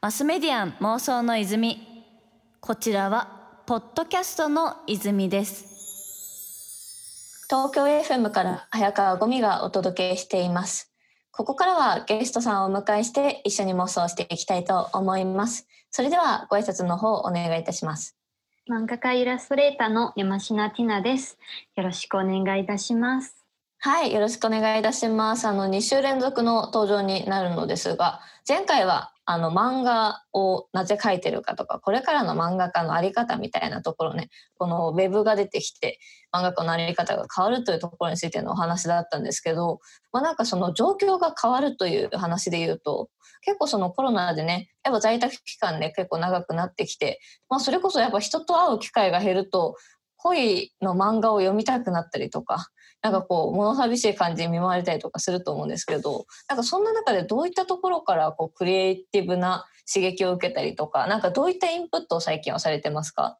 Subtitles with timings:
[0.00, 1.86] マスメディアン妄想の泉。
[2.60, 5.66] こちらはポッドキャストの泉です。
[7.48, 10.92] 東京 FM から早川ゴミがお届けしています。
[11.32, 15.66] ここからはゲストさんをお迎えして一緒に妄想していきたいと思います。
[15.90, 18.16] それではご挨拶の方お願いいたします。
[18.70, 21.38] 漫画家イラストレーターの山科ティナです。
[21.76, 23.39] よろしくお願いいたします
[23.82, 25.46] はいよろしくお願いいたします。
[25.46, 35.98] あの2週連続の登場になるのですが前回はあの漫画をなぜ描いてるかとかこれからの漫画家の在り方みたいなところねこのウェブが出てきて
[36.30, 39.80] 漫画家の在り方が変わるというところについてのお話だったんですけど、
[40.12, 43.08] まあ、なんかその状況が変わるという話で言うと
[43.40, 47.18] 結構そのコロナでねやっぱ在宅期間ね結構長くなってきて、
[47.48, 49.76] まあ、それこそやっぱ人と会う機会が減ると
[50.22, 52.68] 恋の漫画を読みたくなったりとか
[53.02, 63.38] なんかこう物寂しい感じに見舞われたりとかすると思うんですけどなんかそんな中でどういったところからこうクリエイティブな刺激を受けたりとかなんかどういったインプットを最近はされてますか？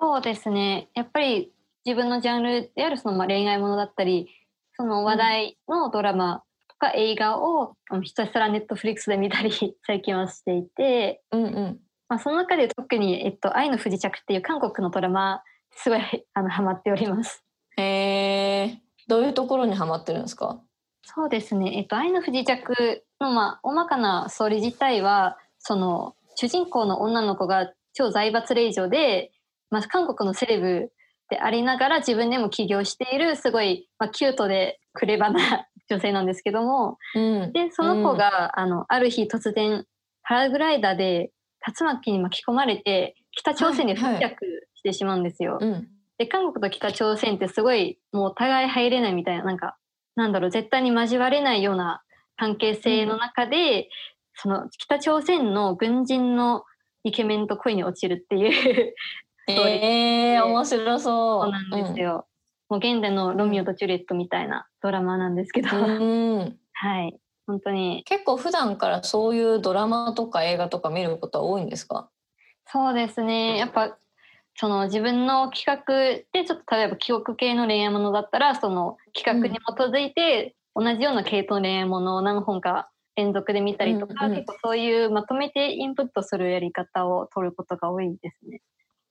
[0.00, 0.88] そうですね。
[0.94, 1.52] やっぱり
[1.84, 4.28] 自分のジャンルであるそのまあ恋愛ものだったり
[4.76, 9.50] その話題のドラマとか映画をひたすらネットフリックスで見たり
[9.86, 11.80] 最近はしていて、うんうん。
[12.08, 15.42] まあ、その中で特に、えっと「愛の不時着」っていう韓国のドラマ
[15.76, 16.00] すごい
[16.34, 17.44] あのハマっております。
[17.76, 18.78] へえ
[19.08, 20.60] どういうところにハマってるんですか？
[21.04, 29.32] そうですね、えっと、愛の不時着の、まあ、大まかなストーリー自体はその主人公の女の子が超財閥令嬢で、
[29.70, 30.92] まあ、韓国のセレブ
[31.28, 39.84] でありながら自分でも起業しているすごい、まあ、キュートでクレバな女性なんですけども、うん、でその子が、うん、あのある日突然
[40.22, 41.32] パラグライダーで
[41.66, 44.36] 竜巻に巻き込まれて北朝鮮に不時着
[44.82, 45.54] してしまうんですよ。
[45.56, 45.88] はいうん。
[46.18, 49.76] で韓国と北朝鮮ってすごいもうお互い入れないみたいななんか
[50.16, 52.02] なんだろう絶対に交われないような
[52.36, 53.86] 関係性の中で、うん、
[54.34, 56.64] その北朝鮮の軍人の
[57.04, 58.94] イケメンと恋に落ちるっていう
[59.48, 61.42] えー、面白そう。
[61.44, 62.26] そうなんですよ。
[62.70, 67.18] うん、もう現代のロミオとジュリエットみたいなドラマなんですけど、うん、 はい。
[67.46, 68.04] 本当に。
[68.04, 72.08] 結構普段からそういうドラマとか映画とか見ることは多いんですか？
[72.66, 73.58] そうですね。
[73.58, 73.98] やっぱ
[74.54, 75.94] その自分の企画
[76.32, 88.62] でちょっと例えば記憶系の恋愛ものだったらその企画に基づいて同じような系統の恋愛ものを何本か連続で見たりとか、うんうん、結構そういうまとめてインプットするやり方を取ることが多いですね。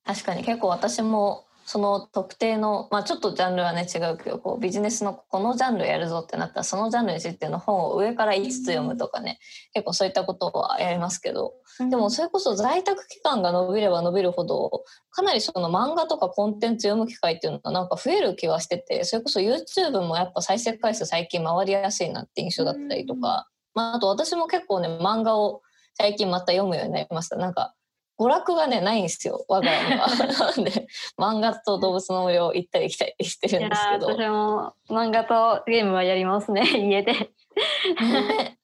[0.03, 9.39] 確かに結構私もその特定の、まあ、ちょっとジャンルはね違うけどこうビジネスのこのジャンルやるぞってなったらそのジャンルについての本を上から5つ読むとかね
[9.73, 11.53] 結構そういったことはやりますけど
[11.89, 25.61] でもそれこそ在宅期間が伸びれば伸びるほどかなりその漫画とかコンテンツ読む機会っていうのがなんか増える気はしててそれこそ YouTube もやっぱ再生回数最近回りやすいなって印象だったりとか、まあ、あと私も結構ね漫画を
[25.93, 27.37] 最近また読むようになりました。
[27.37, 27.75] なんか
[28.21, 30.07] 娯楽がねないんですよ我が家には。
[30.07, 30.87] な んで
[31.17, 34.07] 漫画と動物の森を行ったり来たりしてるんですけど。
[34.07, 37.13] 私も漫画とゲームはやりますね 家で。
[37.13, 38.59] ね、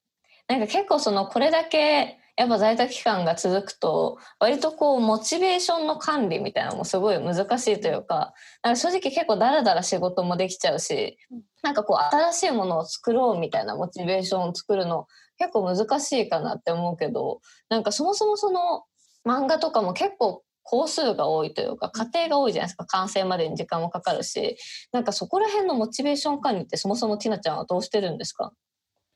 [0.48, 11.18] なんか結構そのこれだけやっぱ在宅期間が続くと割とこうモチベーションの管理みたいなのもすごい難しいというかなんか正直結構ダラダラ仕事もできちゃうし
[11.64, 15.08] なんかこう新しいものを作ろうみたいなモチベーションを作るの
[15.40, 18.84] 結構難しいかなって思うけどなんかそもそもその
[19.28, 22.86] 漫画とかも結構工数が多いというか過程が多いじゃないですか。
[22.86, 24.58] 完成までに時間もかかるし。
[24.92, 28.52] なんかそこら辺のモチベーション管理ってそもそもティナちゃんはどうしてるんですか？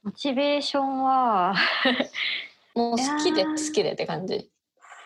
[0.04, 1.54] モチベーションは
[2.76, 4.50] もう好きで好きでって感じ？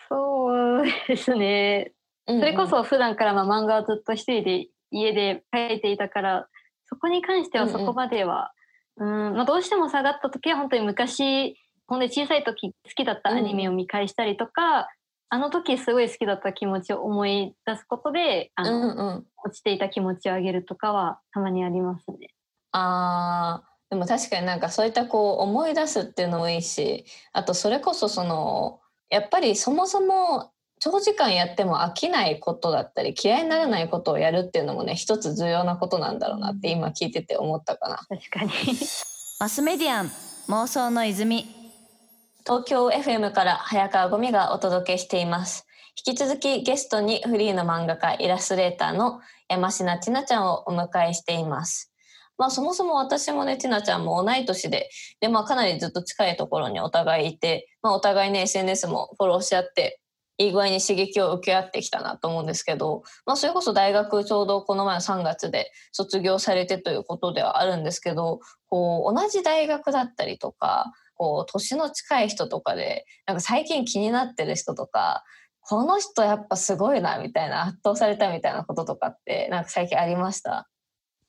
[0.08, 1.92] そうですね、
[2.26, 6.48] それこそ普段からまあ漫画はずっと一人で家で描いていたから
[6.86, 8.52] そこに関してはそこまでは、
[8.96, 11.56] うん、うん、まあ、どうしても下がった時は本当に昔
[11.88, 14.86] ほんで小さい時好きだったアニメを見返したりとか、うん、
[15.28, 22.30] あの時すごい好きだった気持ちを思い出すことであの、うんうん、落ちていた気持ちを上げるとかはたまにありますね。
[22.72, 37.96] あでも確かになんかそういったこう思い出すっていうのもいいしあとそれこそそのやっぱりそもそも長時間やっても飽きないことだったり嫌いにならないことをやるっていうのもね一つ重要なことなんだろうなって今聞いてて思ったかな。
[38.08, 38.50] 確かに
[39.40, 40.10] マスメディアン
[40.48, 41.55] 妄想の泉
[42.46, 45.66] 東京 FM から早川ゴミがお届けしています。
[46.06, 51.92] 引き続きゲストにフリーの漫画家イラストレーターの山科千奈ちゃんをお迎えしています。
[52.38, 54.88] まあそもそも私もね、千奈ちゃんも同い年で、
[55.18, 60.00] でまあかなりずっと近いところにお互いいて、まあお互いね、SNS もフォローし合って、
[60.38, 68.38] いい具合に刺激を受け合ってきたなと思うんですけど、まあそれこそ大学ちょうどこの前の3月で卒業されてということではあるんですけど、
[68.68, 75.24] こう同じ大学だったりとか、こう年の近い人とかでなんか最近気になってる人とか
[75.60, 80.68] この人やっぱすごいなみたいな圧倒されたみたいなこととかってなんか最近ありました？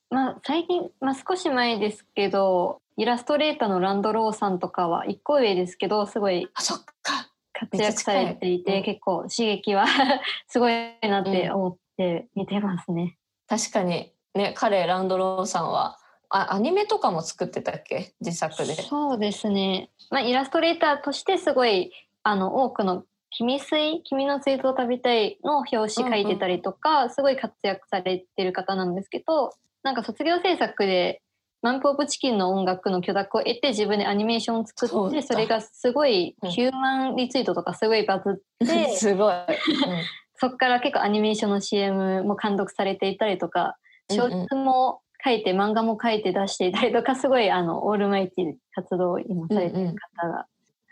[0.10, 9.86] まあ、最近、まあ、少し前ですけどイラストレーターのランドローさんとかは1個上ですけどすごい活躍されていて、結構刺激は
[10.48, 13.18] すごいなって思って見てますね。
[13.48, 14.14] 確かに。
[14.36, 15.98] ね彼ランドローさんは
[16.30, 18.14] あアニメとかも作ってたっけ？
[18.22, 18.74] 自作で。
[18.76, 21.92] そうですね、まあ、イラストレーターとしてすごい
[22.24, 29.54] あの多くの「君水君の水筒を食べたい」の表紙書いてたりとか、うんうん、すごい活躍されてる方なんですけど
[29.84, 31.22] なんか卒業制作で
[31.62, 39.44] マンプ・オブ・チキンの音楽の許諾を得て自分でアニメーションを作ってそれがすごいヒューマンリツイートとかすごいバズって すごい、うん、
[40.36, 43.78] そっから結構アニメーションの CM も監督されていたりとか
[44.12, 50.48] 小説も書いて、漫画も書いて出していたりとかすごいあのオールマイティ活動を今されてる方が、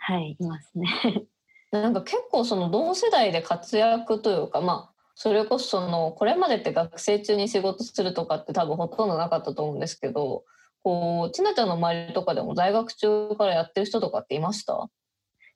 [0.09, 1.23] うんうん、はいいますね。
[1.71, 10.43] なんか結構その同世代で活躍というかまあそれこそそのこれまでって学生中に仕事するとかって多分ほとんどなかったと思うんですけど
[10.83, 14.89] こうちなちゃんの周りとかでも在学中からやってる人とかっていました？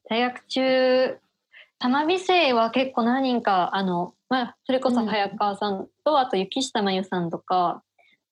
[0.10, 1.18] 在学中
[1.80, 7.84] 玉美生は結構何人かあの、まあ、それこそ早川さんと、うん、あと雪下真由さんとか、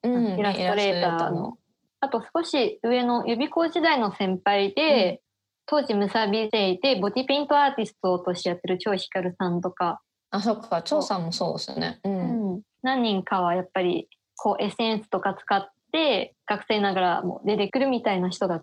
[0.07, 1.57] うん、イラストレーターの。
[1.99, 5.21] あと少し上の予備校時代の先輩で、
[5.69, 10.01] うん、当時むさび生でボディペイントアーティストとしてやってる超ひかるさんとか。
[10.29, 18.61] あそっか張さんもそうですね、うん、うん、何人かはやっぱりこうエッセンスとか使って学生ながらも出てくるみたいな人が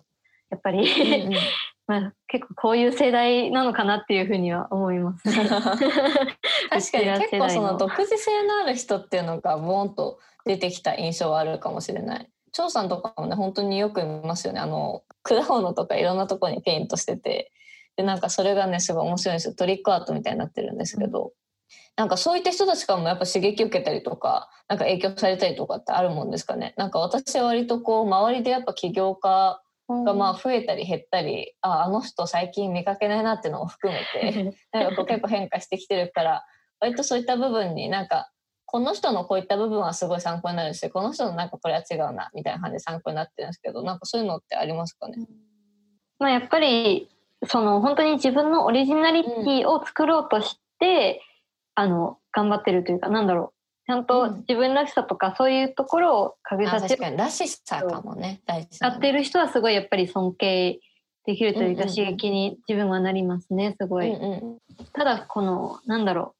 [0.51, 1.23] やっぱり。
[1.23, 1.33] うん、
[1.87, 12.29] まあ、結構こういう世代なのかなっていうふうには思います、 確かに結構その独自性のある人っていうのがボーンと出てきた印象はあるかもしれない。
[12.51, 14.59] 張さんとかもね本当によく見ますよね。
[14.59, 17.51] あの果物とかいろんなとこにペイントしてて。
[17.97, 19.53] でなんかそれがねすごい面白いんですよ。
[19.53, 21.31] トリックアートみたいになってるんですけど、
[21.95, 26.73] なんかそういった人たちからもやっぱ刺激受けたりとかなんか影響されたりとかってあるもんですかね。
[26.77, 33.99] なんか私は割とこう周りでやっぱ起業家がまあ増えたり減ったり、うん、ああの人最近見かけないなっていうのを含め
[34.31, 36.45] て なんかこう結構変化してきてるから
[36.79, 38.31] 割とそういった部分になんか
[38.65, 45.17] この人のこういった部分はすごい参考になるしこの人のなんかこれは違うなみたいな感じで参考になってるんですけどなんかそういうのってありますかね、
[46.19, 47.09] まあ、やっぱり
[47.47, 51.21] その本当に自分のオリジナリティを作ろうとして、
[51.75, 53.54] あの頑張ってるというかなんだろう
[53.85, 58.41] ちゃんと自分らしさとかそういうところを陰させて、らしさかもね。
[58.45, 60.79] 大事やってる人はすごいやっぱり尊敬
[61.25, 64.57] できるというか、刺激に自分はなりますねすごい、うんうん、
[64.93, 66.35] ただこのなんだろ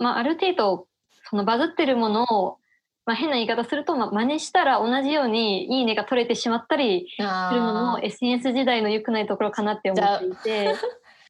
[0.00, 0.04] う。
[0.04, 0.86] まあある程度
[1.28, 2.58] そのバズってるものを
[3.08, 10.74] まあ、変な言い方すると、まあ、真似したら同じようにいいねが取れてしまったりするのも SNS 時代の良くないところかなって思っていて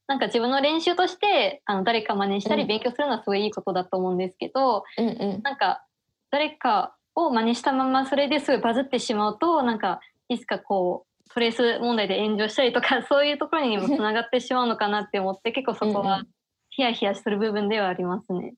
[0.08, 5.84] なんか自分の練習としてあの誰か真似したり勉強するのはすごいいいことだと思うんですけど、うんうん、なんか
[6.30, 16.22] 誰かを真似したままそれですごいバズってしまうとなんかいつかこうトレース問題で炎上したりとか そういうところにもつながってしまうのかなって思って結構そこは
[16.70, 18.54] ヒヤヒヤする部分ではありますね。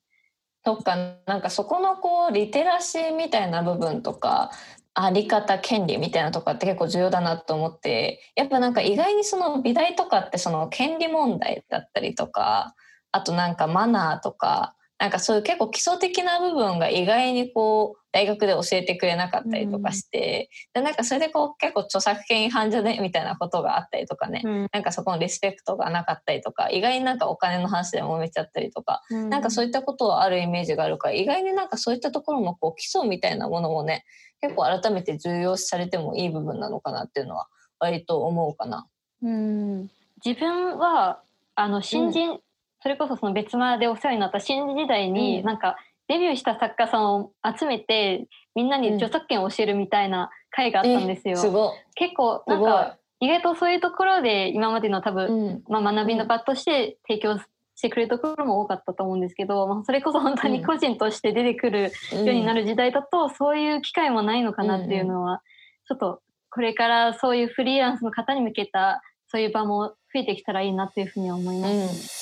[0.63, 0.95] そっか
[1.25, 4.51] なんかそこのこうリテラシーみたいな部分とか
[4.93, 12.75] あり方権利みたいなとかって結構重要だなと思ってやっぱなんか意外にその美大とかってその権利問題だったりとか
[13.11, 34.05] あとなんかマナーとかなんかそういう結構基礎的な部分が意外にこう大学で教えてくれなかったりとかして、うん、でなんかそれでこう結構著作権違反じゃねみたいなことがあったりとかね、うん、なんかそこのリスペクトがなかったりとか意外になんかお金の話で揉めちゃったりとか、うん、なんかそういったことはあるイメージがあるから意外になんかそういったところもこう基礎みたいなものもね
[34.39, 37.47] 結構改めて重要視されてもいい部分なのかなっていうのは
[37.79, 38.85] 割と思うかな。
[39.23, 39.89] うん。
[40.23, 41.21] 自分は
[41.55, 42.39] あの新人、
[42.81, 51.37] それこそその別間でお世話になった新時代に、なんかデビューした作家さんを集めてみんなに著作権を教えるみたいな会があったんですよ。
[51.37, 51.47] す
[51.95, 57.43] 結構なんか意外とそういうところで今までの多分、まあ、学びの場として提供し
[57.81, 65.41] てくれるところも多かったと思うんですけど、まあ、それこそ本当に個人として出てくるようになる時代だと、そういう機会もないのかなっていうのは、
[65.87, 72.20] ちょっとこれからそういうフリーランスの方に向けたそういう場も増えてきたらいいなっていうふうに思います。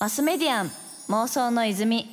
[0.00, 0.70] マスメディアン
[1.08, 2.08] 妄想の泉。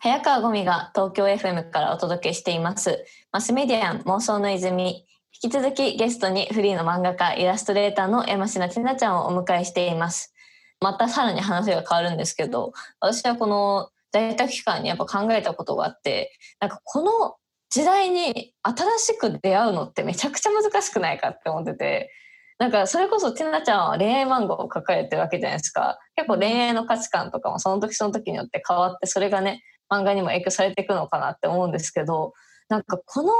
[0.00, 3.04] 早川ゴミが東京 FM からお届けしています。
[3.30, 5.06] マスメディアン妄想の泉。
[5.40, 10.34] 引き続きゲストにフリーの漫画家イラストレーターの山科千奈ちゃんをお迎えしています。
[10.80, 17.36] またさらに話が変わるんですけど私はこの在宅期間にやっぱ考えたことがあってなんかこの
[17.70, 22.10] 時代に新しく出会うのってめちゃくちゃ難しくないかって思ってて。
[22.58, 25.98] なんかそれこそティナちゃんは恋愛漫画を書かれてるわけじゃないですか。
[26.16, 32.32] 結構恋愛の価値観とかもその時その時によって変わってそれがね漫画にも影響されていくのかなって思うんですけど
[32.68, 33.32] なんかこの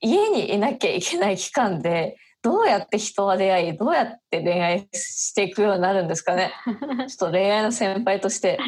[0.00, 6.52] 家にいなきゃいけない期間でどうやって人は出会いどうやって恋愛していくようになるんですかね。
[6.66, 8.58] ちょっと恋愛の先輩として。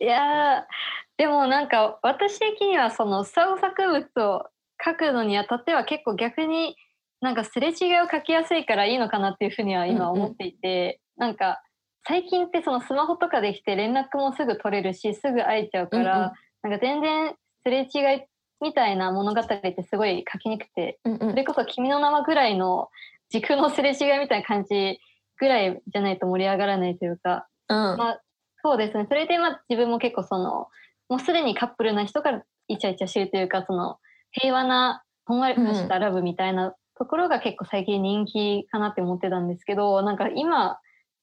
[0.00, 0.66] いや
[1.16, 4.46] でもなんか私的にはその創作物を
[4.84, 6.76] 書くのにあたっては結構逆に
[7.24, 11.62] なんかすれ違いを書きやすいからいいのかなっていうふうには今思っていて、うんうん、なんか
[12.06, 18.24] 最近ってそのスマホとかできて連絡もすぐ取れるしすぐ会えちゃうから、うんうん、なんか全然すれ違い
[18.60, 22.90] みたいな物語ってすごい書きにくくて、うんうん、それこそ「君の名は」ぐらいの
[23.30, 25.00] 時空のすれ違いみたいな感じ
[25.38, 28.20] ぐらいじゃないと盛り上がらないというか、うん、まあ、
[28.62, 29.06] そうですね。
[29.08, 30.68] それでまあ自分も結構その
[31.08, 33.98] もうすでにカップルな人からイチャイチャしてるというかその
[34.30, 40.78] 平和なほんわりとしたラブみたいなところが結構最近人気かなって思ってたんですけどなんか今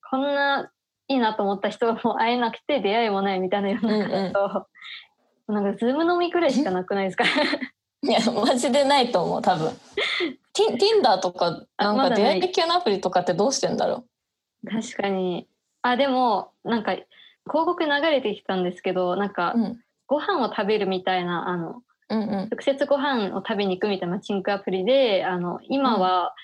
[0.10, 0.72] こんな
[1.08, 4.68] いいなと思った人も会えなくて出会いもないみたいな世の中だと、
[5.48, 7.26] うんうん、なんか Zoom 飲みくらいしかなくないですか？
[8.04, 9.72] いやマジでないと思う多分。
[10.54, 14.06] ティ Tinder とかなんか出会い系のアプリとかってどうしてんだろ
[14.64, 14.68] う？
[14.70, 15.48] 確かに。
[15.82, 17.06] あでもなんか広
[17.46, 21.82] 告流れてきたんですけどなんか、うん、ご飯を食べるみたいなあの、
[22.12, 26.36] うんうん、直接ご飯を食べに行くみたいなマッチングアプリであの今は、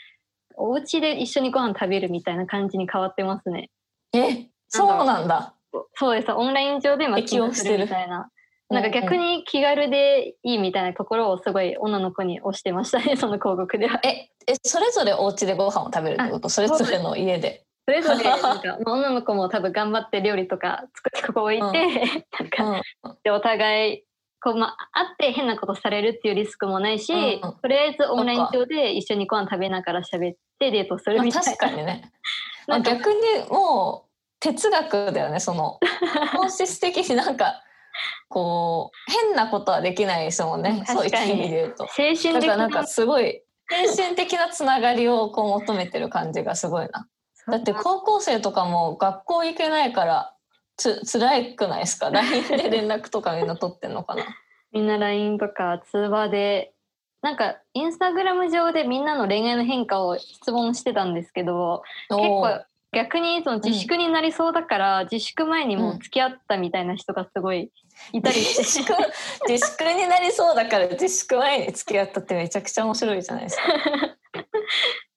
[0.56, 3.70] お家で一緒にご飯食べるみたいな感じに変わってますね。
[4.14, 5.54] えそうなんだ。
[5.94, 8.30] そうですオンライン上でマッチングするみたいな。
[8.70, 14.00] なんか逆に気軽でいいみたいなところをすごい女の子に押してましたね その広告では。
[14.04, 16.50] ええそれぞれお家でご飯を食べるってこと？
[16.50, 17.64] それぞれの家で。
[17.86, 21.72] そ れぞれなんか女の子も多分頑張って料理とか作ってここ置いて、うん、
[22.40, 24.04] なんか、うん、でお互い
[24.48, 31.52] こう、まあ、会って変なことされるっていうリスクもないし、うん、とりあえずオンライン上で一緒にご飯食べながら喋ってデートするみたいな。
[31.52, 32.14] まあ、確かにね。
[32.66, 35.80] まあ、逆にもう哲学だよねその
[36.34, 37.62] 本質的になんか
[38.30, 41.88] こう変なことはできないですもんねそういう意味で言うと。
[41.90, 47.08] 精神的なんかすごい精神的なつながりをこう求めてる感じがすごいな。
[47.48, 50.34] だって高校生とかも学校行けないから
[50.78, 52.10] つ辛いくないですか？
[52.12, 54.24] LINE で連絡とかみんな取ってんのかな？
[54.72, 56.74] みんな LINE とか通話で
[57.22, 67.70] なんかインスタグラム上でみんなの恋愛の変化を質問してたんですけど結構逆にその自粛になりそうだから、うん、自粛前にも付き合ったみたいな人がすごい
[68.14, 68.94] いたりして、自粛？
[69.50, 73.64] 自粛になりそうだから自粛前に付き合ったってめちゃくちゃ面白いじゃないですか。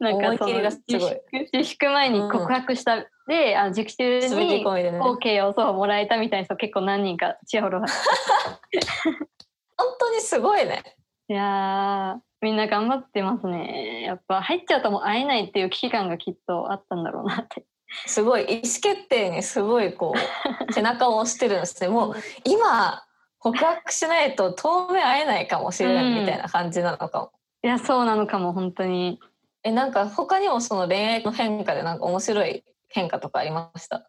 [0.00, 7.86] なんかその自粛自粛前に告白した、うん、であの自粛に OK をそうもらえたみたいな人結構何人かちやほろ本
[10.00, 10.82] 当にすごいね。
[11.28, 14.02] いやみんな頑張ってますね。
[14.02, 17.64] やっぱ入っちゃうともう会えないっていう危機感がきっとあったんだろうなって。
[18.06, 20.14] すごい意思決定にすごいこ
[20.68, 21.88] う 背中を押してるんですね。
[21.88, 23.04] もう今
[23.38, 27.30] 告白しないと当面会えないかもしれないみたいな感じなのかも。
[27.62, 29.20] うん、いやそうなのかも本当に。
[29.62, 34.08] えなんか他にもその恋愛の変化でなんか面白い変化とかありました？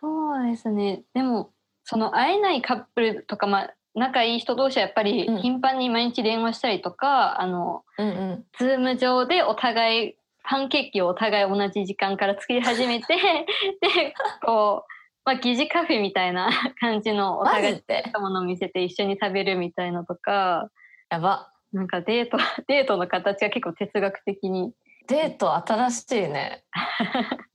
[0.00, 1.02] そうですね。
[1.14, 1.52] でも
[1.84, 13.06] その会えないカップルとか、まあ、仲いい人同士はやっぱり頻繁に毎日電話したりとか、うん、あの、うんうん、ズーム上でお互いパンケーキをお互い同じ時間から作り始めて
[13.80, 14.92] でこう、
[15.24, 17.82] まあ、疑似カフェみたいな 感じのお互い
[18.12, 20.70] たものを見せて一緒に食べるみたいなとか
[21.10, 21.52] やば。
[21.70, 24.72] なんかデート デートの形が結構哲学的に
[25.08, 26.64] デート新しいね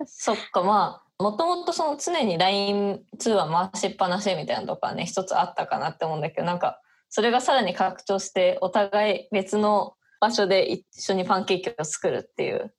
[0.05, 12.73] そっかまあもともとその常に LINE 通話回しっぱなしみたいなとかね一つあったかなって思うんだけどなんかそれがさらに拡張してお互い別の場所で一緒にパンケーキを作るっていう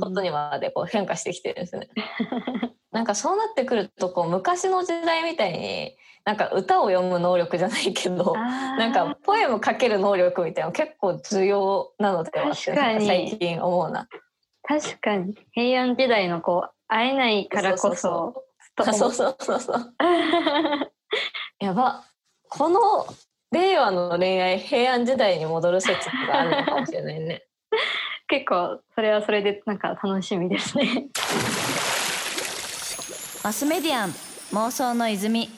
[0.00, 1.88] ことにまでこう変化してきてるんですね。
[2.92, 14.08] なんかそうなってくるとこう昔の時代みたいになんか歌を読む能力じゃないけどなんかポエム書ける能力みたいな結構重要なのではって最近思うな。
[14.62, 15.36] 確かに。
[15.52, 18.44] 平安時代のこう会えないからこそ
[18.76, 19.60] そうそうそう。
[19.60, 19.94] そう
[21.60, 22.04] やば。
[22.48, 23.06] この
[23.52, 27.44] 令和の恋愛平安時代に戻る説があるのかもしれないね。
[28.26, 31.08] 結構それはそれでなんか楽しみですね。
[33.44, 34.10] マスメディアン
[34.52, 35.50] 妄想の泉